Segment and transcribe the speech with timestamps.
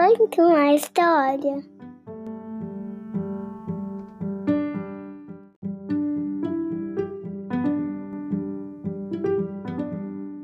[0.00, 1.58] Conta uma história.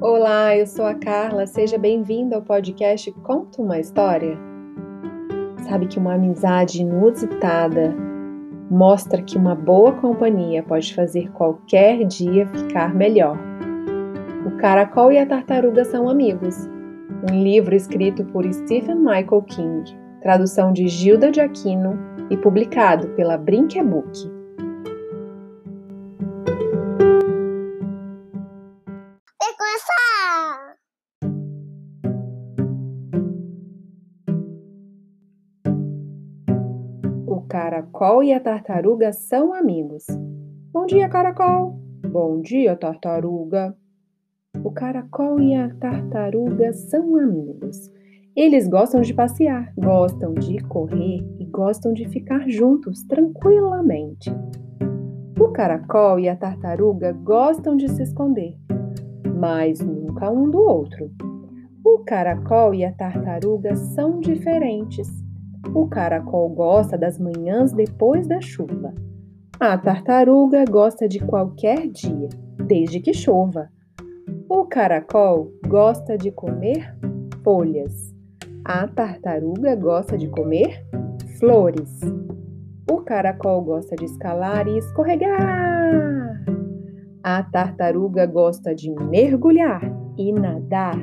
[0.00, 1.48] Olá, eu sou a Carla.
[1.48, 4.38] Seja bem-vindo ao podcast Conta uma História.
[5.68, 7.92] Sabe que uma amizade inusitada
[8.70, 13.36] mostra que uma boa companhia pode fazer qualquer dia ficar melhor.
[14.46, 16.68] O caracol e a tartaruga são amigos.
[17.30, 19.84] Um livro escrito por Stephen Michael King,
[20.22, 21.98] tradução de Gilda de Aquino
[22.30, 24.40] e publicado pela Brinquebook.
[37.26, 40.06] O caracol e a tartaruga são amigos.
[40.72, 41.78] Bom dia, caracol.
[42.06, 43.76] Bom dia, tartaruga.
[44.62, 47.90] O caracol e a tartaruga são amigos.
[48.36, 54.30] Eles gostam de passear, gostam de correr e gostam de ficar juntos tranquilamente.
[55.40, 58.54] O caracol e a tartaruga gostam de se esconder,
[59.34, 61.10] mas nunca um do outro.
[61.84, 65.08] O caracol e a tartaruga são diferentes.
[65.74, 68.94] O caracol gosta das manhãs depois da chuva.
[69.58, 72.28] A tartaruga gosta de qualquer dia,
[72.66, 73.70] desde que chova.
[74.52, 76.92] O caracol gosta de comer
[77.44, 78.12] folhas.
[78.64, 80.84] A tartaruga gosta de comer
[81.38, 82.00] flores.
[82.90, 86.44] O caracol gosta de escalar e escorregar.
[87.22, 89.82] A tartaruga gosta de mergulhar
[90.18, 90.98] e nadar.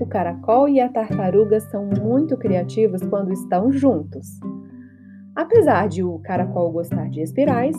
[0.00, 4.26] O caracol e a tartaruga são muito criativos quando estão juntos.
[5.34, 7.76] Apesar de o caracol gostar de espirais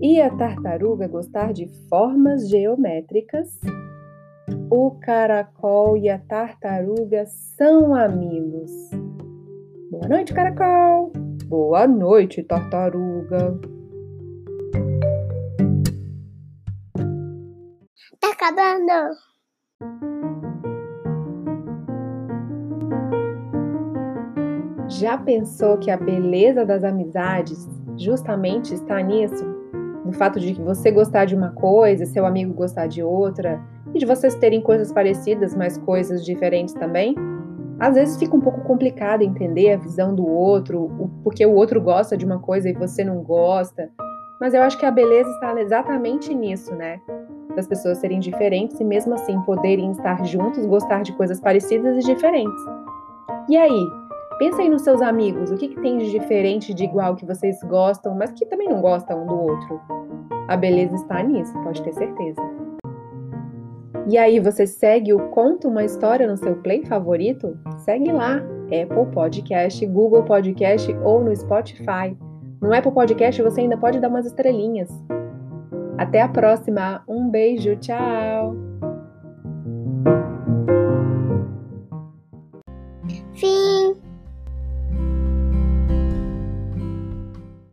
[0.00, 3.60] e a tartaruga gostar de formas geométricas,
[4.70, 8.70] o caracol e a tartaruga são amigos.
[9.90, 11.12] Boa noite, caracol!
[11.46, 13.60] Boa noite, tartaruga!
[18.18, 19.16] Tá acabando.
[24.88, 29.59] Já pensou que a beleza das amizades justamente está nisso?
[30.10, 33.62] No fato de você gostar de uma coisa, seu amigo gostar de outra,
[33.94, 37.14] e de vocês terem coisas parecidas, mas coisas diferentes também?
[37.78, 41.80] Às vezes fica um pouco complicado entender a visão do outro, o, porque o outro
[41.80, 43.88] gosta de uma coisa e você não gosta.
[44.40, 47.00] Mas eu acho que a beleza está exatamente nisso, né?
[47.54, 52.00] Das pessoas serem diferentes e mesmo assim poderem estar juntos, gostar de coisas parecidas e
[52.00, 52.64] diferentes.
[53.48, 53.86] E aí,
[54.40, 57.62] Pensa aí nos seus amigos, o que, que tem de diferente, de igual que vocês
[57.62, 59.78] gostam, mas que também não gostam um do outro.
[60.48, 62.40] A beleza está nisso, pode ter certeza.
[64.08, 67.54] E aí, você segue o Conta uma História no seu play favorito?
[67.80, 72.16] Segue lá, Apple Podcast, Google Podcast ou no Spotify.
[72.62, 74.88] No Apple Podcast você ainda pode dar umas estrelinhas.
[75.98, 78.69] Até a próxima, um beijo, tchau!